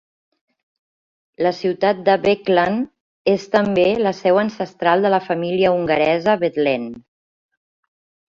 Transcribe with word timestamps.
La 1.47 1.49
ciutat 1.57 1.99
de 2.07 2.13
Beclean 2.21 2.79
és 3.33 3.45
també 3.57 3.85
la 4.07 4.13
seu 4.21 4.41
ancestral 4.43 5.05
de 5.07 5.11
la 5.17 5.21
família 5.27 5.73
hongaresa 5.75 6.35
Bethlen. 6.45 6.89